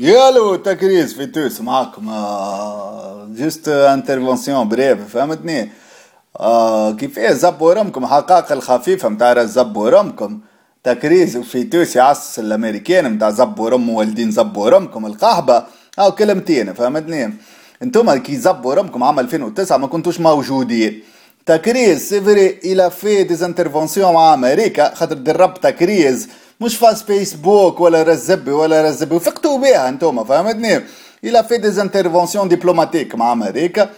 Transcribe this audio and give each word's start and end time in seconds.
آلو 0.00 0.56
تكريز 0.56 1.14
في 1.14 1.26
تونس 1.26 1.60
معاكم 1.60 2.10
juste 3.34 3.68
intervention 3.68 4.68
brève 4.68 4.98
فهمتني 5.14 5.70
آه 6.40 6.92
كيفاه 6.92 7.32
زبوا 7.32 7.72
رمكم 7.72 8.06
حقائق 8.06 8.52
الخفيفة 8.52 9.08
متاع 9.08 9.44
زبوا 9.44 9.90
رمكم 9.90 10.40
تكريز 10.84 11.36
في 11.36 11.62
تونس 11.64 11.96
يعصص 11.96 12.38
الامريكان 12.38 13.12
متاع 13.12 13.30
زبوا 13.30 13.68
رم 13.70 13.88
والدين 13.90 14.30
زبوا 14.30 14.68
رمكم 14.70 15.06
القحبة 15.06 15.64
أو 15.98 16.12
كلمتين 16.12 16.72
فهمتني 16.72 17.34
أنتم 17.82 18.14
كي 18.14 18.36
زبوا 18.36 18.74
رمكم 18.74 19.02
عام 19.02 19.20
2009 19.20 19.76
ما 19.76 19.86
كنتوش 19.86 20.20
موجودين 20.20 21.02
تكريز 21.46 22.08
c'est 22.08 22.36
vrai 22.36 22.58
elle 22.64 22.90
a 22.90 22.96
fait 22.96 23.22
des 23.24 23.41
interventions 23.41 24.12
مع 24.14 24.34
أمريكا 24.34 24.94
خاطر 24.94 25.14
درب 25.14 25.54
تكريز 25.54 26.28
مش 26.60 26.76
فاس 26.76 27.02
فيسبوك 27.02 27.80
ولا 27.80 28.02
رزبي 28.02 28.50
ولا 28.50 28.82
رزبي 28.82 29.16
وفقتوا 29.16 29.58
بها 29.58 29.88
أنتم 29.88 30.24
فهمتني؟ 30.24 30.84
إلى 31.24 31.44
في 31.44 31.58
ديزانترفونسيون 31.58 32.48
دبلوماتيك 32.48 33.14
مع 33.14 33.32
أمريكا. 33.32 33.90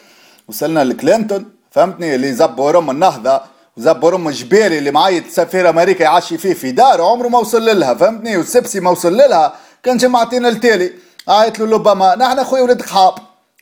وصلنا 0.48 0.84
لكلينتون 0.84 1.48
فهمتني؟ 1.70 2.14
اللي 2.14 2.32
زبوا 2.32 2.70
رم 2.70 2.90
النهضة 2.90 3.40
وزبوا 3.76 4.10
رم 4.10 4.30
جبالي 4.30 4.78
اللي 4.78 4.90
معيط 4.90 5.24
سفير 5.30 5.68
أمريكا 5.68 6.02
يعشي 6.02 6.38
فيه 6.38 6.54
في 6.54 6.72
داره 6.72 7.02
عمره 7.02 7.28
ما 7.28 7.38
وصل 7.38 7.80
لها 7.80 7.94
فهمتني؟ 7.94 8.36
والسبسي 8.36 8.80
ما 8.80 8.90
وصل 8.90 9.16
لها 9.16 9.54
كان 9.82 9.96
جمعتين 9.96 10.46
التالي. 10.46 10.92
عيط 11.28 11.58
له 11.58 11.66
لوباما 11.66 12.16
نحن 12.16 12.44
خويا 12.44 12.62
ولاد 12.62 12.82
خاب 12.82 13.14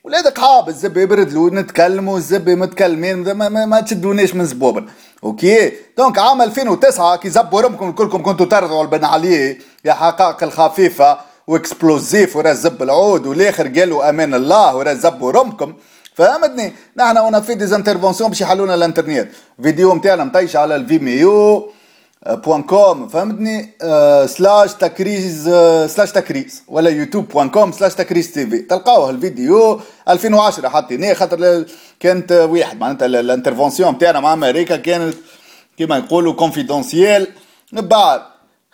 ولادك 0.09 0.39
حاب 0.39 0.69
الزب 0.69 0.97
يبرد 0.97 1.37
نتكلموا 1.37 2.19
الزب 2.19 2.49
متكلمين 2.49 3.33
ما, 3.33 3.49
ما, 3.49 3.67
ما 3.67 3.81
تشدونيش 3.81 4.35
من 4.35 4.45
زبوبنا 4.45 4.87
أوكي؟ 5.25 5.73
دونك 5.99 6.19
عام 6.19 6.43
2009 6.43 7.17
كي 7.17 7.31
زبوا 7.31 7.61
رمكم 7.61 7.93
كلكم 7.93 8.23
كنتوا 8.23 8.47
ترضعوا 8.47 8.83
البن 8.83 9.05
عليه 9.05 9.59
يا 9.85 9.93
حقائق 9.93 10.43
الخفيفة 10.43 11.19
وإكسبلوزيف 11.47 12.37
ورا 12.37 12.53
زب 12.53 12.83
العود 12.83 13.27
والآخر 13.27 13.69
قالوا 13.69 14.09
أمان 14.09 14.35
الله 14.35 14.77
ورا 14.77 14.95
زبوا 14.95 15.33
رمكم. 15.33 15.75
فهمتني؟ 16.15 16.73
نحن 16.97 17.17
هنا 17.17 17.41
في 17.41 17.55
ديزانترفونسيون 17.55 18.31
باش 18.31 18.41
يحلونا 18.41 18.75
الإنترنت. 18.75 19.29
فيديو 19.63 19.95
نتاعنا 19.95 20.25
مطيش 20.25 20.57
على 20.57 20.77
الفيميو. 20.77 21.73
بوان 22.27 22.63
كوم 22.63 23.09
فهمتني 23.09 23.75
سلاش 24.27 24.75
تكريز 24.75 25.49
سلاش 25.87 26.13
تكريز 26.13 26.63
ولا 26.69 26.91
يوتيوب 26.91 27.29
بوان 27.29 27.49
كوم 27.51 27.73
سلاش 27.73 27.95
تكريز 27.95 28.33
تي 28.33 28.47
في 28.47 28.59
تلقاوه 28.59 29.11
الفيديو 29.11 29.81
2010 30.09 30.69
حاطينيه 30.69 31.15
خاطر 31.15 31.65
كانت 32.01 32.33
واحد 32.33 32.81
معناتها 32.81 33.07
ال 33.07 33.14
intervention 33.14 33.99
تاعنا 33.99 34.21
مع 34.21 34.33
أمريكا 34.33 34.77
كانت 34.77 35.15
كيما 35.79 35.97
يقولوا 35.99 36.33
confidentielle 36.33 37.27
بعد 37.73 38.21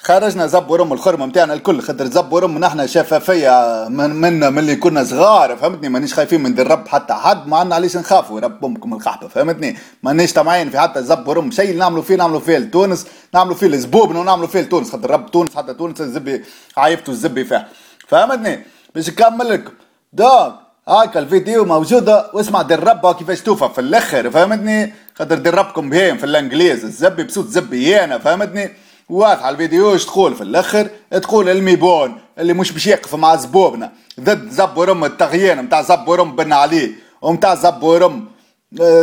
خرجنا 0.04 0.46
زب 0.46 0.70
ورم 0.70 0.92
الخرمة 0.92 1.26
نتاعنا 1.26 1.54
الكل 1.54 1.80
خاطر 1.82 2.04
زب 2.06 2.32
ورم 2.32 2.58
نحنا 2.58 2.86
شفافية 2.86 3.86
من 3.88 4.10
منا 4.10 4.50
من 4.50 4.58
اللي 4.58 4.76
كنا 4.76 5.04
صغار 5.04 5.56
فهمتني؟ 5.56 5.88
مانيش 5.88 6.14
خايفين 6.14 6.42
من 6.42 6.58
الرب 6.60 6.88
حتى 6.88 7.14
حد 7.14 7.48
ما 7.48 7.56
عندنا 7.56 7.74
علاش 7.74 7.96
نخافوا 7.96 8.40
رب 8.40 8.64
امكم 8.64 8.94
القحبة 8.94 9.28
فهمتني؟ 9.28 9.76
مانيش 10.02 10.32
طمعين 10.32 10.70
في 10.70 10.78
حتى 10.78 11.02
زب 11.02 11.28
ورم 11.28 11.50
شيء 11.50 11.76
نعملوا 11.76 12.02
فيه 12.02 12.16
نعملوا 12.16 12.40
فيه 12.40 12.58
لتونس 12.58 13.06
نعملوا 13.34 13.54
فيه 13.54 13.66
لزبوبنا 13.66 14.18
ونعملوا 14.20 14.46
فيه 14.48 14.60
لتونس 14.60 14.90
خاطر 14.92 15.10
رب 15.10 15.30
تونس 15.30 15.56
حتى 15.56 15.74
تونس 15.74 16.00
الزبي 16.00 16.44
عيبتوا 16.76 17.14
الزبي 17.14 17.44
فيها. 17.44 17.68
فهمتني؟ 18.08 18.62
باش 18.94 19.10
نكمل 19.10 19.48
لكم 19.48 19.72
دونك 20.12 20.54
هاك 20.88 21.16
الفيديو 21.16 21.64
موجودة 21.64 22.30
واسمع 22.34 22.62
دربها 22.62 23.12
كيفاش 23.12 23.40
توفى 23.40 23.68
في 23.74 23.80
الأخر 23.80 24.30
فهمتني؟ 24.30 24.92
خاطر 25.14 25.34
دربكم 25.38 25.90
بهيم 25.90 26.16
في 26.16 26.24
الإنجليز 26.24 26.84
الزبي 26.84 27.24
بصوت 27.24 27.48
زبي 27.48 28.04
أنا 28.04 28.18
فهمتني؟ 28.18 28.70
واضحة 29.08 29.50
الفيديو 29.50 29.96
تقول 29.96 30.34
في 30.34 30.40
الأخر؟ 30.42 30.90
تقول 31.10 31.48
الميبون 31.48 32.20
اللي 32.38 32.52
مش 32.52 32.72
باش 32.72 32.86
يقف 32.86 33.14
مع 33.14 33.36
زبوبنا. 33.36 33.92
ضد 34.20 34.50
زب 34.50 34.76
ورم 34.76 35.04
التغيين 35.04 35.58
نتاع 35.58 35.82
زب 35.82 36.08
ورم 36.08 36.36
بن 36.36 36.52
عليه 36.52 36.92
ومتاع 37.22 37.54
زب 37.54 37.82
ورم 37.82 38.28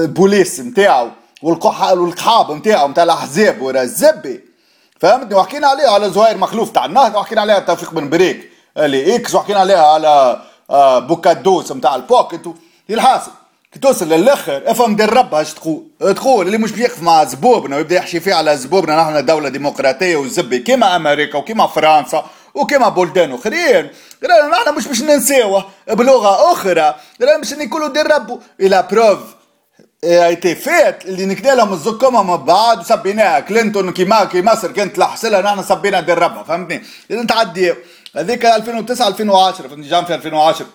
بوليس 0.05 0.59
نتاعو 0.59 1.09
والقحاب 1.43 2.52
نتاعو 2.52 2.87
نتاع 2.87 3.03
الأحزاب 3.03 3.61
ورا 3.61 3.81
الزبي. 3.81 4.43
فهمتني؟ 4.99 5.36
وحكينا 5.36 5.67
عليه 5.67 5.87
على 5.87 6.09
زهير 6.09 6.37
مخلوف 6.37 6.71
تاع 6.71 6.86
النهضه 6.86 7.20
وحكينا 7.20 7.42
عليها 7.42 7.59
توفيق 7.59 7.92
بن 7.93 8.09
بريك 8.09 8.49
اللي 8.77 9.15
إكس 9.15 9.36
وحكينا 9.36 9.59
عليها 9.59 9.86
على 9.86 10.42
بوكادوس 11.08 11.71
نتاع 11.71 11.95
البوكيت 11.95 12.42
الحاصل 12.89 13.31
كي 13.71 13.80
توصل 13.80 14.09
للآخر. 14.09 14.64
أفهم 14.65 14.95
دربها 14.95 15.42
اش 15.42 15.54
تقول؟ 15.54 15.83
تقول 16.15 16.48
اللي 16.48 16.58
مش 16.58 16.71
بيقف 16.71 17.02
مع 17.02 17.23
زبوبنا 17.23 17.76
ويبدأ 17.76 17.95
يحكي 17.95 18.20
فيه 18.20 18.33
على 18.33 18.58
زبوبنا. 18.58 19.02
نحن 19.02 19.26
دولة 19.26 19.49
ديمقراطية 19.49 20.15
وزبي 20.15 20.59
كيما 20.59 20.95
أمريكا 20.95 21.37
وكيما 21.37 21.67
فرنسا 21.67 22.26
وكيما 22.54 22.89
بلدان 22.89 23.33
آخرين. 23.33 23.89
نحن 24.52 24.76
مش 24.77 24.87
باش 24.87 25.02
ننساوه 25.02 25.65
بلغة 25.87 26.52
أخرى. 26.52 26.95
مش 27.42 27.54
نقولوا 27.54 27.87
دربوا 27.87 28.37
إلى 28.59 28.87
بروف 28.92 29.20
ايتي 30.03 30.55
فات. 30.55 31.05
اللي 31.05 31.26
نكنا 31.26 31.52
لهم 31.52 31.73
الزكومة 31.73 32.23
من 32.23 32.45
بعد 32.45 32.80
وسبيناها. 32.80 33.39
كلينتون 33.39 33.92
كيما 33.92 34.23
كي 34.23 34.42
مصر 34.42 34.71
كانت 34.71 34.98
لحسلها 34.98 35.42
نحن 35.42 35.64
سبينا 35.64 36.02
دربها 36.02 36.43
فهمتني؟ 36.43 36.83
إذا 37.11 37.23
تعدي 37.26 37.73
هذيك 38.15 38.45
2009 38.45 39.08
2010 39.08 39.67
في 39.67 39.73
النظام 39.73 40.05
في 40.05 40.15
2010 40.15 40.65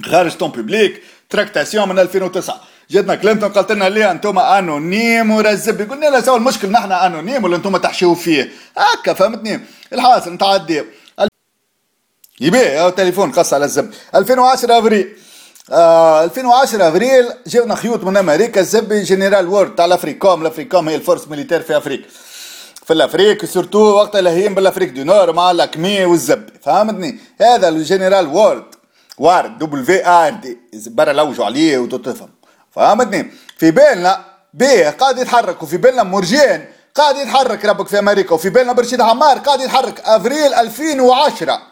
خارج 0.00 0.36
تون 0.36 0.50
بوبليك 0.50 1.02
تراكتاسيون 1.30 1.88
من 1.88 1.98
2009 1.98 2.60
جاتنا 2.90 3.14
كلينتون 3.14 3.48
قالت 3.52 3.72
لنا 3.72 3.88
ليه 3.88 4.10
أنتم 4.10 4.38
انونيم 4.38 5.30
ورزب 5.30 5.90
قلنا 5.90 6.06
لها 6.06 6.20
سوا 6.20 6.36
المشكل 6.36 6.70
نحن 6.70 6.92
انونيم 6.92 7.44
ولا 7.44 7.56
أنتم 7.56 7.76
تحشيو 7.76 8.14
فيه 8.14 8.52
هكا 8.76 9.12
فهمتني 9.14 9.60
الحاصل 9.92 10.32
نتعدي 10.32 10.82
يبيع 12.40 12.90
تليفون 12.90 13.32
قص 13.32 13.54
على 13.54 13.64
الزب 13.64 13.90
2010 14.14 14.78
افريل 14.78 15.16
آه 15.70 16.24
2010 16.24 16.88
افريل 16.88 17.28
جاونا 17.46 17.74
خيوط 17.74 18.04
من 18.04 18.16
أمريكا 18.16 18.60
الزبي 18.60 19.02
جنرال 19.02 19.46
وورد 19.48 19.74
تاع 19.74 19.84
الافريكوم 19.84 20.42
الافريكوم 20.42 20.88
هي 20.88 20.94
الفورس 20.94 21.28
ميليتير 21.28 21.60
في 21.60 21.76
افريقيا 21.76 22.06
في 22.86 22.92
الافريق 22.92 23.44
سورتو 23.44 23.78
وقت 23.78 24.16
لهيم 24.16 24.54
بالافريق 24.54 24.92
دو 24.92 25.04
نور 25.04 25.32
مع 25.32 25.50
لاكمي 25.50 26.04
والزبي 26.04 26.52
فهمتني 26.62 27.18
هذا 27.40 27.68
الجنرال 27.68 28.26
وورد 28.26 28.64
وارد 29.18 29.58
دبل 29.58 29.84
في 29.84 30.06
آر 30.06 30.30
دي. 30.32 30.58
برا 30.86 31.12
لوجوا 31.12 31.44
عليه 31.44 31.78
وتفهم 31.78 32.30
فهمتني؟ 32.70 33.30
في 33.58 33.70
بالنا 33.70 34.24
بيه 34.54 34.88
قاعد 34.90 35.18
يتحرك 35.18 35.62
وفي 35.62 35.76
بالنا 35.76 36.02
مرجان 36.02 36.68
قاعد 36.94 37.16
يتحرك 37.16 37.64
ربك 37.64 37.88
في 37.88 37.98
أمريكا 37.98 38.34
وفي 38.34 38.50
بالنا 38.50 38.72
برشيد 38.72 39.00
عمار 39.00 39.38
قاعد 39.38 39.60
يتحرك 39.60 40.00
أفريل 40.00 40.54
2010 40.54 41.62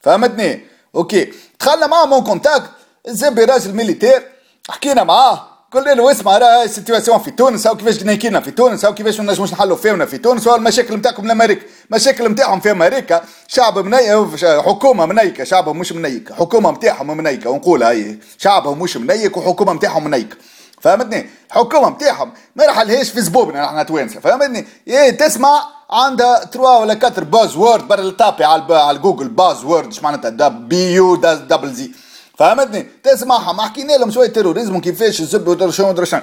فهمتني؟ 0.00 0.66
OK. 0.94 1.32
دخلنا 1.60 1.86
معاه 1.86 2.06
en 2.06 2.24
contact 2.24 2.70
الزبي 3.08 3.44
راجل 3.44 3.74
militaire. 3.74 4.28
حكينا 4.70 5.04
معاه. 5.04 5.48
قلنا 5.74 5.90
له 5.90 6.10
اسمع 6.10 6.38
راه 6.38 6.64
ال 6.64 6.69
situation 6.69 7.18
في 7.18 7.30
تونس 7.30 7.66
أو 7.66 7.76
كيفاش 7.76 8.02
ناكينا 8.02 8.40
في 8.40 8.50
تونس 8.50 8.84
أو 8.84 8.94
كيفاش 8.94 9.20
ما 9.20 9.32
نجموش 9.32 9.52
نحلوا 9.52 9.76
فينا 9.76 10.06
في 10.06 10.18
تونس 10.18 10.46
والمشاكل 10.46 10.96
نتاعكم 10.96 11.26
لامريكا 11.26 11.62
المشاكل 11.90 12.28
نتاعهم 12.28 12.60
في 12.60 12.70
أمريكا 12.70 13.20
شعب 13.48 13.78
مني 13.78 14.26
حكومة 14.62 15.06
منيكة 15.06 15.44
شعبهم 15.44 15.78
مش 15.78 15.92
منيك 15.92 16.32
حكومة 16.32 16.70
نتاعهم 16.70 17.16
منيكة 17.16 17.50
ونقولها 17.50 17.90
هي 17.90 18.16
شعبهم 18.38 18.78
مش 18.78 18.96
منيك 18.96 19.36
وحكومة 19.36 19.72
نتاعهم 19.72 20.04
منيكه 20.04 20.36
فهمتني؟ 20.80 21.30
الحكومة 21.50 21.88
نتاعهم 21.90 22.32
ما 22.56 22.66
راح 22.66 22.80
لهاش 22.80 23.10
في 23.10 23.20
زبوبنا 23.20 23.64
إحنا 23.64 23.82
توانسة 23.82 24.20
فهمتني؟ 24.20 24.66
إيه 24.88 25.10
تسمع 25.10 25.60
عندها 25.90 26.44
تروا 26.44 26.78
ولا 26.78 26.94
كاتر 26.94 27.24
باز 27.24 27.56
وورد 27.56 27.88
برا 27.88 28.10
تابي 28.10 28.44
على 28.44 28.74
على 28.74 28.98
جوجل 28.98 29.28
باز 29.28 29.64
وورد 29.64 29.86
إيش 29.86 30.02
معناتها 30.02 30.48
بي 30.48 30.92
يو 30.92 31.16
دبل 31.16 31.72
زي 31.72 31.90
فهمتني؟ 32.38 32.86
تسمعها 33.02 33.52
ما 33.52 33.62
حكينا 33.62 33.92
لهم 33.92 34.10
شوية 34.10 34.28
تيروريزم 34.28 34.76
وكيفاش 34.76 35.20
الزب 35.20 35.48
ودرشان 35.48 35.84
ودرشان 35.84 36.22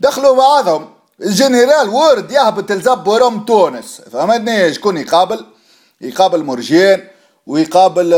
دخلوا 0.00 0.36
بعضهم. 0.36 0.88
الجنرال 1.22 1.88
وورد 1.88 2.30
يهبط 2.30 2.70
الزب 2.70 3.06
ورم 3.06 3.44
تونس. 3.44 4.02
فهمتني؟ 4.12 4.74
شكون 4.74 4.96
يقابل 4.96 5.44
يقابل 6.00 6.44
مرجان 6.44 7.04
ويقابل 7.46 8.14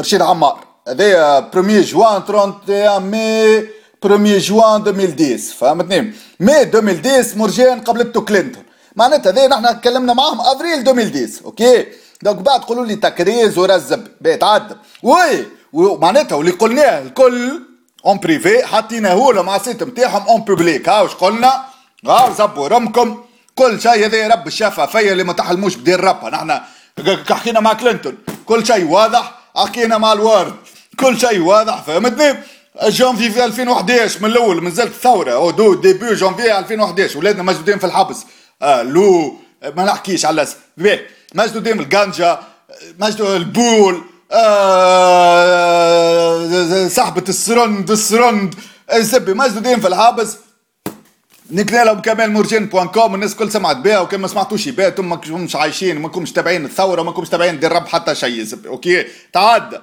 رشيد 0.00 0.22
عمار. 0.22 0.64
هذايا 0.88 1.40
بروميي 1.40 1.80
جوان 1.80 2.22
31 2.28 3.02
مي 3.02 3.66
بروميي 4.02 4.38
جوان 4.38 4.88
2010 4.88 5.36
فهمتني؟ 5.36 6.12
مي 6.40 6.62
2010 6.62 7.38
مرجان 7.38 7.80
قابلته 7.80 8.20
كلينتون. 8.20 8.62
معناتها 8.96 9.32
هذا 9.32 9.46
نحن 9.46 9.80
تكلمنا 9.80 10.12
معاهم 10.12 10.40
أفريل 10.40 10.78
2010 10.88 11.44
OK؟ 11.44 11.86
donc 12.22 12.36
بعد 12.36 12.60
تقولوا 12.60 12.86
لي 12.86 12.96
تكريز 12.96 13.58
ورزب. 13.58 14.06
بيتعدى 14.20 14.74
oui! 15.02 15.46
ومعناتها 15.72 16.36
واللي 16.36 16.52
قلناه 16.52 17.02
الكل 17.02 17.60
en 18.06 18.18
privé 18.18 18.66
حطيناه 18.66 19.32
له 19.32 19.42
مع 19.42 19.56
ال 19.56 19.61
site 19.61 19.82
نتاعهم 19.82 20.28
en 20.28 20.40
public 20.40 20.88
ها 20.88 21.00
واش 21.00 21.14
قلنا؟ 21.14 21.64
ها 22.06 22.30
زبوا 22.30 22.68
رمكم. 22.68 23.24
كل 23.54 23.80
شيء 23.80 24.06
هذا 24.06 24.28
رب 24.28 24.46
الشفافيه 24.46 25.12
اللي 25.12 25.24
ما 25.24 25.32
تحلموش 25.32 25.74
بدير 25.76 26.00
ربها 26.00 26.30
نحن 26.30 26.60
حكينا 27.30 27.60
مع 27.60 27.72
كلينتون. 27.72 28.18
كل 28.46 28.66
شيء 28.66 28.84
واضح. 28.84 29.34
حكينا 29.56 29.98
مع 29.98 30.12
الوارد. 30.12 30.54
كل 31.00 31.20
شيء 31.20 31.40
واضح 31.40 31.82
فهمتني؟ 31.82 32.38
جانفي 32.88 33.30
في 33.30 33.44
2011 33.44 34.22
من 34.22 34.30
الأول 34.30 34.62
من 34.62 34.70
زلت 34.70 34.86
الثوره 34.86 35.32
أو 35.32 35.50
دو 35.50 35.74
ديبي 35.74 36.14
جانفي 36.14 36.58
2011 36.58 37.18
ولادنا 37.18 37.42
مسدودين 37.42 37.78
في 37.78 37.86
الحبس. 37.86 38.24
آه 38.62 38.82
لو 38.82 39.36
ما 39.76 39.84
نحكيش 39.84 40.24
على 40.26 40.46
مجدودين 41.34 41.80
الجانجا 41.80 42.38
مجدو 42.98 43.36
البول. 43.36 44.02
آه 44.32 45.68
سحبة 46.88 47.24
السرند 47.28 47.90
السرند 47.90 48.54
الزبي 48.94 49.34
مسدودين 49.34 49.80
في 49.80 49.88
الحابس. 49.88 50.36
نقرا 51.50 51.84
لهم 51.84 52.00
كمان 52.02 52.32
مورجين 52.32 52.66
بوان 52.66 52.88
كوم 52.88 53.14
الناس 53.14 53.34
كل 53.34 53.52
سمعت 53.52 53.76
بها 53.76 54.00
وكان 54.00 54.20
ما 54.20 54.28
سمعتوش 54.28 54.68
بها 54.68 54.88
أنتم 54.88 55.08
ماكمش 55.08 55.56
عايشين 55.56 55.98
ما 55.98 56.08
كنتش 56.08 56.32
تابعين 56.32 56.64
الثورة 56.64 57.02
ما 57.02 57.12
كنتش 57.12 57.28
تابعين 57.28 57.60
دير 57.60 57.72
رب 57.72 57.86
حتى 57.88 58.14
شيء 58.14 58.46
أوكي؟ 58.66 59.04
تعدى 59.32 59.78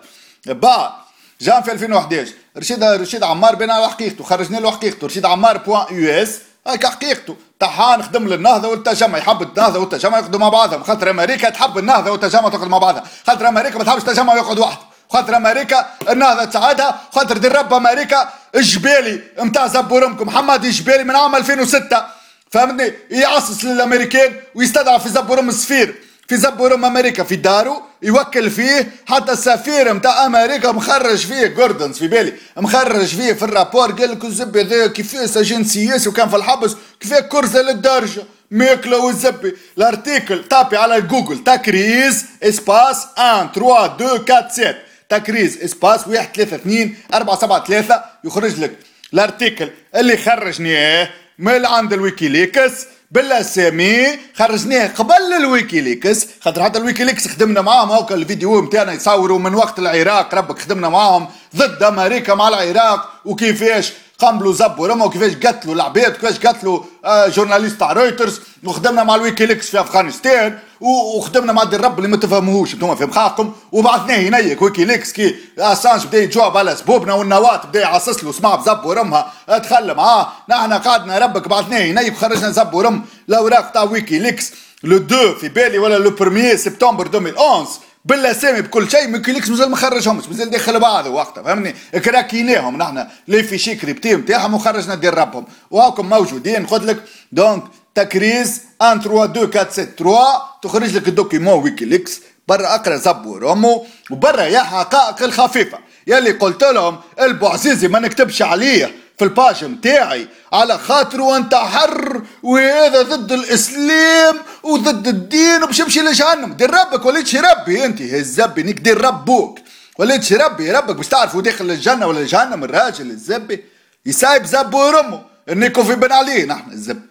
با 0.46 0.94
جان 1.42 1.62
في 1.62 1.72
2011 1.72 2.32
رشيد 2.58 2.84
رشيد 2.84 3.24
عمار 3.24 3.56
بين 3.56 3.72
على 3.72 3.90
حقيقته 3.90 4.24
خرجنا 4.24 4.58
له 4.58 4.72
حقيقته. 4.72 5.08
رشيد 5.08 5.26
عمار 5.26 5.58
point 5.58 5.86
US. 5.92 6.40
هاك 6.68 6.86
حقيقته 6.86 7.36
طحان 7.60 8.04
خدم 8.04 8.28
للنهضة 8.28 8.68
والتجمع. 8.68 9.18
يحب 9.18 9.42
النهضة 9.42 9.80
والتجمع 9.80 10.18
يقعدوا 10.18 10.40
مع 10.40 10.50
بعضهم. 10.50 10.84
خاطر 10.84 11.10
أمريكا 11.10 11.50
تحب 11.50 11.78
النهضة 11.78 12.12
والتجمع 12.12 12.50
تقعد 12.50 12.68
مع 12.68 12.78
بعضها. 12.78 13.04
خاطر 13.28 13.48
أمريكا 13.48 13.78
ما 13.78 13.84
تحبش 13.84 14.02
التجمع 14.02 14.36
يقعد 14.36 14.60
وحده 14.60 14.82
خاطر 15.10 15.36
أمريكا 15.38 15.86
النهضة 16.10 16.46
تساعدها. 16.46 17.02
خاطر 17.16 17.38
دير 17.38 17.56
رب 17.56 17.74
أمريكا 17.74 18.30
الجبالي 18.56 19.22
نتاع 19.40 19.68
زبورمكم 19.68 20.28
محمد 20.28 20.66
الجبالي 20.66 21.04
من 21.04 21.16
عام 21.16 21.36
2006 21.36 22.04
فهمتني؟ 22.52 22.94
يعصص 23.12 23.64
للأمريكان 23.64 24.34
ويستدعى 24.56 25.00
في 25.00 25.10
زبورم 25.10 25.50
السفير 25.50 25.96
في 26.30 26.38
زبورم 26.38 26.86
أمريكا 26.86 27.24
في 27.24 27.36
دارو 27.36 27.82
يوكل 28.02 28.50
فيه 28.50 28.92
حتى 29.08 29.32
السفير 29.32 29.94
نتاع 29.94 30.26
أمريكا 30.26 30.72
مخرج 30.72 31.18
فيه 31.18 31.48
جوردنز 31.48 31.98
في 31.98 32.08
بالي 32.08 32.34
مخرج 32.58 33.06
فيه 33.06 33.34
في 33.34 33.44
الرابور 33.46 33.92
قال 33.92 34.12
لك 34.12 34.26
الزبي 34.26 34.62
هذا 34.62 34.88
كيفاه 34.88 35.26
سجين 35.26 35.64
سياسي 35.64 36.10
وكان 36.10 36.30
في 36.30 36.36
الحبس 36.36 36.76
كيفاه 37.00 37.20
كرزه 37.20 37.62
للدرجه 37.62 38.24
ماكله 38.52 38.98
والزبي. 38.98 39.56
الأرتيكل 39.78 40.44
تابي 40.44 40.78
على 40.78 41.02
جوجل 41.02 41.44
تكريز 41.44 42.26
إسباس 42.44 43.08
1 43.18 43.50
3 43.56 43.86
2 43.86 44.16
4 44.24 44.50
7 44.50 44.76
تكريز 45.10 45.58
إسباس 45.64 46.08
1 46.08 46.30
3 46.36 46.56
2 46.56 46.96
4 47.14 47.40
7 47.40 47.66
3 47.66 48.04
يخرج 48.24 48.60
لك. 48.60 48.72
الأرتيكل 49.14 49.70
اللي 49.96 50.18
خرجني 50.18 51.08
من 51.40 51.66
عند 51.66 51.94
الويكيليكس 51.94 52.72
بالأسامي 53.12 54.20
خرجناه 54.36 54.88
قبل 54.88 55.34
الويكيليكس. 55.40 56.28
خاطر 56.42 56.64
حتى 56.64 56.80
الويكيليكس 56.80 57.28
خدمنا 57.28 57.62
معاهم. 57.62 57.90
هاكا 57.90 58.16
الفيديو 58.16 58.62
نتاعنا 58.62 58.94
يصوروا 58.94 59.40
من 59.40 59.56
وقت 59.56 59.80
العراق. 59.80 60.36
ربك 60.36 60.60
خدمنا 60.60 60.90
معاهم 60.90 61.28
ضد 61.56 61.84
أمريكا 61.84 62.34
مع 62.34 62.48
العراق. 62.48 63.10
وكيفاش؟ 63.26 63.94
قنبلوا 64.20 64.54
زبوا 64.54 64.88
رموا 64.88 65.06
وكيفاش 65.08 65.36
قتلوا 65.36 65.76
العباد 65.76 66.10
وكيفاش 66.12 66.40
قتلوا 66.40 66.84
آه 67.06 67.28
journalistes 67.28 67.80
تاع 67.80 67.92
رويترز 67.92 68.42
وخدمنا 68.64 69.04
مع 69.04 69.16
الويكيليكس 69.16 69.70
في 69.70 69.80
أفغانستان 69.80 70.60
وخدمنا 70.82 71.54
مع 71.54 71.64
الرب 71.64 71.98
اللي 71.98 72.10
ما 72.10 72.18
تفهموهوش 72.18 72.74
أنتم 72.74 72.96
في 72.96 73.06
مخاخكم 73.06 73.54
وبعثناه 73.72 74.16
ينيك 74.16 74.62
ويكيليكس 74.62 75.12
كي 75.12 75.36
اسانج 75.58 76.06
بدأ 76.06 76.18
يجاوب 76.24 76.58
على 76.58 76.76
سبوبنا 76.76 77.14
والنواة 77.14 77.62
بدأ 77.66 77.80
يعصص 77.80 78.24
له 78.24 78.32
سمع 78.32 78.56
بزب 78.56 78.86
ورمها 78.86 79.32
دخل 79.50 79.96
معاه. 79.96 80.28
نحن 80.50 80.74
قعدنا 80.74 81.18
ربك 81.18 81.48
بعثناه 81.48 81.80
ينيك 81.80 82.14
وخرجنا 82.14 82.52
زب 82.52 82.74
ورم 82.74 83.06
الاوراق 83.30 83.72
تاع 83.72 83.84
ويكيليكس 83.84 84.52
لو 84.84 84.98
2 84.98 85.36
في 85.36 85.50
بالي 85.50 85.78
ولا 85.78 85.96
لو 85.98 86.16
1 86.22 86.56
سبتمبر 86.56 87.06
2011 87.06 87.70
بالاسامي 88.06 88.62
بكل 88.62 88.92
شيء 88.92 89.08
من 89.08 89.22
كليكس 89.22 89.50
مازال 89.50 89.70
ما 89.70 89.76
خرجهمش 89.76 90.28
مازال 90.28 90.50
داخل 90.50 90.80
بعضه 90.80 91.10
وقتها 91.10 91.44
فهمني؟ 91.44 91.76
كراكيناهم 92.06 92.78
نحن 92.78 93.08
لي 93.28 93.44
في 93.44 93.58
شي 93.58 93.76
كريبتي 93.76 94.16
نتاعهم 94.16 94.54
وخرجنا 94.54 94.96
دير 94.96 95.14
ربهم. 95.14 95.46
وهاكم 95.72 96.10
موجودين 96.10 96.66
قلت 96.66 96.84
لك 96.84 97.04
دونك 97.32 97.64
تكريز 97.96 98.62
1 98.82 99.02
3 99.02 99.24
2 99.26 99.46
4 99.46 99.70
7 99.70 99.86
3 99.98 100.42
تخرج 100.64 100.96
لك 100.96 101.08
الدوكيمون 101.08 101.64
ويكيليكس 101.64 102.22
برا 102.48 102.76
أقرأ 102.76 102.96
زبو 102.96 103.38
رامو 103.38 103.86
وبرا 104.12 104.42
يا 104.44 104.60
حقائق 104.60 105.24
الخفيفة. 105.24 105.80
يلي 106.08 106.32
قلت 106.32 106.64
لهم 106.64 106.98
البوعزيزي 107.22 107.88
ما 107.88 108.00
نكتبش 108.00 108.42
عليه. 108.42 108.96
في 109.20 109.26
الباج 109.26 109.66
متاعي 109.66 110.28
على 110.54 110.78
خاطر 110.78 111.36
انت 111.36 111.56
حر 111.56 112.22
وهذا 112.44 113.02
ضد 113.02 113.32
الإسلام 113.32 114.36
وضد 114.64 115.08
الدين 115.08 115.64
وباش 115.64 115.80
يمشي 115.80 116.02
لجهنم. 116.02 116.54
دير 116.54 116.72
ربك 116.72 117.06
وليتش 117.06 117.36
ربي 117.36 117.86
أنت. 117.86 118.02
هزبي 118.02 118.64
نيك 118.64 118.80
دير 118.80 119.02
ربوك. 119.02 119.60
وليتش 119.98 120.34
ربي 120.34 120.72
ربك 120.72 120.96
باش 120.96 121.08
تعرفوا 121.08 121.42
داخل 121.42 121.72
الجنة 121.72 122.08
ولا 122.08 122.26
جهنم 122.26 122.64
الراجل 122.64 123.10
الزبي 123.12 123.64
يسايب 124.06 124.46
زب 124.46 124.74
ورمه 124.74 125.22
النيكو 125.50 125.84
في 125.84 125.96
بن 125.96 126.12
علي 126.12 126.46
نحن 126.46 126.72
الزب. 126.72 127.02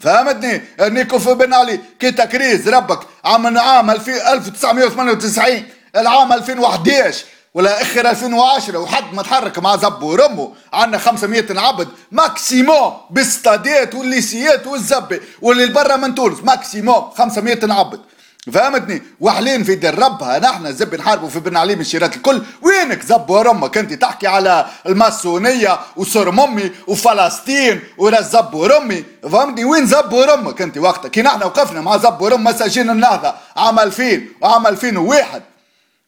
فهمتني؟ 0.00 0.62
النيكو 0.80 1.18
في 1.18 1.34
بن 1.34 1.54
علي. 1.54 1.80
كي 2.00 2.10
تكريز 2.10 2.68
ربك 2.68 3.00
عام 3.24 3.58
عام 3.58 3.90
1998 3.90 5.62
العام 5.96 6.32
2011 6.32 7.24
ولا 7.54 7.82
آخر 7.82 8.10
2010 8.10 8.78
وحد 8.78 9.14
ما 9.14 9.22
تحرك 9.22 9.58
مع 9.58 9.76
زب 9.76 10.02
ورمه 10.02 10.52
عندنا 10.72 10.98
500 10.98 11.60
عبد 11.60 11.88
maximum 12.12 12.92
بالستاديات 13.10 13.94
والليسيات 13.94 14.66
والزبي 14.66 15.20
واللي 15.42 15.66
برا 15.66 15.96
من 15.96 16.14
تونس. 16.14 16.38
maximum 16.44 17.10
500 17.10 17.58
عبد 17.62 18.00
فهمتني؟ 18.52 19.02
وحلين 19.20 19.64
في 19.64 19.74
دربها 19.74 20.38
نحن 20.38 20.72
زب 20.72 20.94
نحاربوا 20.94 21.28
في 21.28 21.40
بن 21.40 21.56
علي 21.56 21.74
من 21.74 21.80
الشيرات 21.80 22.16
الكل. 22.16 22.42
وينك 22.62 23.02
زب 23.02 23.30
ورمك 23.30 23.78
انت 23.78 23.92
تحكي 23.92 24.26
على 24.26 24.66
الماسونية 24.86 25.78
وسر 25.96 26.30
ممي 26.30 26.70
وفلسطين 26.86 27.80
وراس 27.98 28.32
زب 28.32 28.54
ورمي. 28.54 29.04
فهمتني؟ 29.22 29.64
وين 29.64 29.86
زب 29.86 30.12
ورمك 30.12 30.62
انت 30.62 30.78
وقتها. 30.78 31.08
كي 31.08 31.22
نحن 31.22 31.42
وقفنا 31.42 31.80
مع 31.80 31.96
زب 31.96 32.20
ورم 32.20 32.44
مساجين 32.44 32.90
النهضة. 32.90 33.34
عام 33.56 33.78
2000 33.78 34.28
وعام 34.40 34.66
2001 34.66 35.42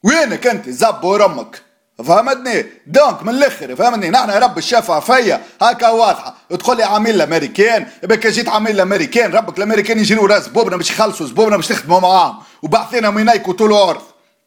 وينك 0.06 0.47
انت؟ 0.47 0.69
زب 0.69 1.05
ورمك. 1.05 1.62
فهمتني؟ 2.05 2.67
donc 2.87 3.23
من 3.23 3.29
الآخر 3.29 3.76
فهمتني؟ 3.76 4.11
نحن 4.11 4.31
رب 4.31 4.58
الشفافيه 4.58 5.41
هكا 5.62 5.88
واضحة. 5.88 6.35
تقول 6.50 6.76
لي 6.76 6.85
عامل 6.85 7.11
الامريكان 7.11 7.87
بك 8.03 8.26
جيت 8.26 8.49
عامل 8.49 8.70
الامريكان 8.70 9.32
ربك 9.32 9.58
الأمريكان 9.58 9.99
يجينوا 9.99 10.29
راس 10.29 10.49
بوبنا 10.49 10.76
باش 10.76 10.91
يخلصوا 10.91 11.26
زبوبنا 11.26 11.56
باش 11.56 11.73
نخدموا 11.73 12.00
معاهم. 12.00 12.37
وبعثينا 12.62 13.11
مينايكو 13.11 13.53
طول 13.53 13.73
الأرض 13.73 14.03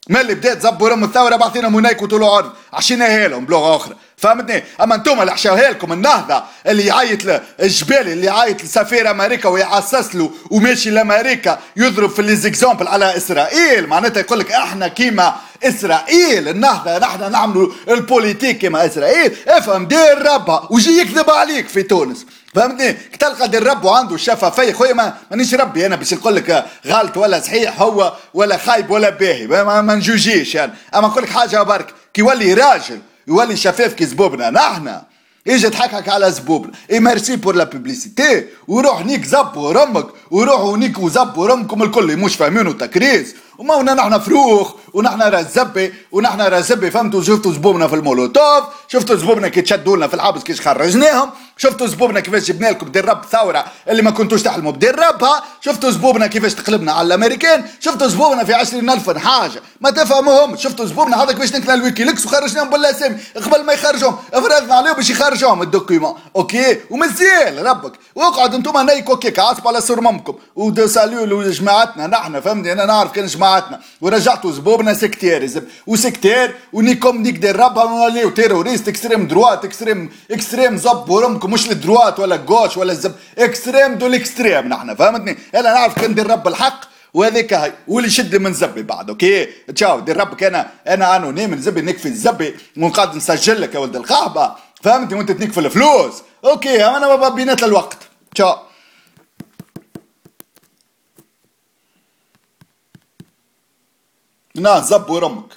من 0.09 0.17
اللي 0.17 0.35
بدات 0.35 0.61
زبوا 0.61 0.89
رم 0.89 1.03
الثورة 1.03 1.35
بعثينا 1.35 1.69
مينايكو 1.69 2.05
طول 2.05 2.23
الأرض 2.23 2.51
عشيناها 2.73 3.27
لهم 3.27 3.45
بلغة 3.45 3.75
أخرى. 3.75 3.95
فهمتني؟ 4.17 4.63
أما 4.81 4.95
أنتم 4.95 5.21
اللي 5.21 5.31
حشاوها 5.31 5.69
لكم 5.71 5.93
النهضة 5.93 6.43
اللي 6.67 6.85
يعيط 6.85 7.41
الجبال 7.59 8.07
اللي 8.07 8.25
يعيط 8.25 8.63
لسفير 8.63 9.11
أمريكا 9.11 9.49
ويعسس 9.49 10.15
له 10.15 10.31
وماشي 10.51 10.89
لأمريكا 10.89 11.59
يضرب 11.75 12.09
في 12.09 12.21
les 12.21 12.39
exemples 12.39 12.87
على 12.87 13.17
إسرائيل. 13.17 13.87
معناتها 13.87 14.19
يقول 14.19 14.39
لك 14.39 14.51
إحنا 14.51 14.87
كيما 14.87 15.35
إسرائيل. 15.63 16.47
النهضه 16.47 16.97
نحن 16.97 17.31
نعملوا 17.31 17.71
ال 17.89 17.96
politique 17.96 18.57
كيما 18.57 18.85
إسرائيل. 18.85 19.35
إفهم 19.47 19.85
دير 19.85 20.21
ربها 20.33 20.67
ويجي 20.71 21.01
يكذب 21.01 21.29
عليك 21.29 21.67
في 21.67 21.83
تونس. 21.83 22.25
فهمتني؟ 22.55 22.93
تلقى 23.19 23.47
دير 23.47 23.67
رب 23.67 23.83
وعنده 23.85 24.15
الشفافيه 24.15 24.73
خويا 24.73 24.93
ما 24.93 25.13
مانيش 25.31 25.55
ربي 25.55 25.85
أنا 25.85 25.95
باش 25.95 26.13
نقول 26.13 26.35
لك 26.35 26.65
غلط 26.87 27.17
ولا 27.17 27.39
صحيح 27.39 27.81
هو 27.81 28.13
ولا 28.33 28.57
خايب 28.57 28.89
ولا 28.91 29.09
باهي. 29.09 29.47
ما, 29.47 29.95
نجوجيش 29.95 30.55
يعني. 30.55 30.71
أما 30.95 31.07
نقول 31.07 31.23
لك 31.23 31.29
حاجة 31.29 31.63
برك. 31.63 31.93
كي 32.13 32.21
يولي 32.21 32.53
راجل 32.53 33.01
يولي 33.27 33.55
شفاف 33.55 33.93
كي 33.93 34.05
زبوبنا. 34.05 34.49
نحن. 34.49 35.01
أجي 35.47 35.69
تحكك 35.69 36.09
على 36.09 36.31
زبوبنا. 36.31 36.71
إي 36.91 36.99
merci 36.99 37.35
pour 37.35 37.55
la 37.55 37.63
publicité 37.63 38.45
وروح 38.67 39.05
نيك 39.05 39.25
زب 39.25 39.57
ورمك. 39.57 40.07
وروحوا 40.31 40.77
نيك 40.77 40.99
وزب 40.99 41.37
ورمكم 41.37 41.83
الكل. 41.83 42.17
مش 42.17 42.35
فاهمينه 42.35 42.71
تكريز 42.71 43.35
وما 43.59 43.81
هنا 43.81 43.93
نحن 43.93 44.19
فروخ 44.19 44.73
ونحن 44.93 45.21
رزبي 45.21 45.93
ونحن 46.11 46.41
رزبي 46.41 46.91
فهمتوا؟ 46.91 47.23
شفتوا 47.23 47.51
زبوبنا 47.51 47.87
في 47.87 47.95
المولوتوف 47.95 48.63
شفتوا 48.87 49.15
زبوبنا 49.15 49.47
كي 49.47 49.61
تشدوا 49.61 49.97
لنا 49.97 50.07
في 50.07 50.13
الحبس 50.13 50.43
كيش 50.43 50.61
خرجناهم 50.61 51.29
شفتوا 51.57 51.87
زبوبنا 51.87 52.19
كيفاش 52.19 52.43
جبنا 52.43 52.67
لكم 52.67 52.91
رب 52.95 53.25
ثورة 53.31 53.65
اللي 53.89 54.01
ما 54.01 54.11
كنتوش 54.11 54.43
تحلموا 54.43 54.71
ربها 54.83 55.43
شفتوا 55.61 55.91
زبوبنا 55.91 56.27
كيفاش 56.27 56.53
تقلبنا 56.53 56.91
على 56.91 57.07
الأمريكان 57.07 57.65
شفتوا 57.79 58.07
زبوبنا 58.07 58.43
في 58.43 58.53
20000 58.53 59.17
حاجة 59.17 59.61
ما 59.81 59.89
تفهموهم 59.89 60.57
شفتوا 60.57 60.85
زبوبنا 60.85 61.23
هذا 61.23 61.31
كيفاش 61.31 61.55
نكنا 61.55 61.73
الويكيليكس 61.73 62.25
وخرجناهم 62.25 62.69
بالاسامي 62.69 63.17
قبل 63.35 63.65
ما 63.65 63.73
يخرجهم 63.73 64.15
فرضنا 64.33 64.75
عليهم 64.75 64.93
باش 64.93 65.09
يخرجوهم 65.09 65.61
الدوكيومون. 65.61 66.13
أوكي؟ 66.35 66.79
ومزيان 66.89 67.59
ربك 67.59 67.91
واقعد 68.15 68.53
أنتم 68.53 68.89
نيكو 68.89 69.17
كيك 69.17 69.39
عصب 69.39 69.67
على 69.67 69.81
سرممكم 69.81 70.33
ودو 70.55 70.87
ساليو 70.87 71.25
لجماعتنا 71.41 72.07
نحن 72.07 72.39
فهمني 72.41 72.71
أنا 72.71 72.85
نعرف 72.85 73.11
كان 73.11 73.27
جماعتنا 73.49 73.79
ورجعتوا 74.01 74.51
زبوبنا 74.51 74.93
سكتير 74.93 75.49
وسكتير 75.87 76.55
ونيكم 76.73 77.17
نيك 77.17 77.37
دير 77.37 77.55
ربها 77.55 77.83
ونوليو 77.83 78.29
تيروريست 78.29 78.87
اكستريم 78.87 79.27
دروات 79.27 79.65
اكستريم 79.65 80.09
اكستريم 80.31 80.77
زب 80.77 81.09
ورمكم 81.09 81.51
مش 81.51 81.71
الدروات 81.71 82.19
ولا 82.19 82.35
الجوش 82.35 82.77
ولا 82.77 82.91
الزب 82.91 83.15
اكستريم 83.37 83.93
دول 83.95 84.13
اكستريم 84.13 84.67
نحن 84.67 84.95
فهمتني 84.95 85.37
أنا 85.55 85.73
نعرف 85.73 85.99
كان 85.99 86.15
دير 86.15 86.27
رب 86.31 86.47
الحق 86.47 86.81
وهذيك 87.13 87.53
هاي 87.53 87.73
واللي 87.87 88.07
يشد 88.07 88.35
من 88.35 88.53
زبي 88.53 88.81
بعد 88.83 89.09
أوكي 89.09 89.45
تشاو 89.75 89.99
دير 89.99 90.17
ربك 90.17 90.43
أنا 90.43 90.67
أنا 90.87 91.15
انونيم 91.15 91.59
زبي 91.59 91.81
نكفي 91.81 92.07
الزبي 92.07 92.55
ونقعد 92.77 93.15
نسجل 93.15 93.61
لك 93.61 93.75
يا 93.75 93.79
ولد 93.79 93.95
القحبه 93.95 94.51
فهمتني 94.83 95.17
وانت 95.17 95.31
تنيك 95.31 95.51
في 95.51 95.59
الفلوس 95.59 96.13
أوكي 96.45 96.85
أنا 96.85 97.29
بينات 97.29 97.63
الوقت 97.63 97.97
تشاو 98.35 98.55
نا 104.59 104.79
زب 104.79 105.09
ورمك 105.09 105.51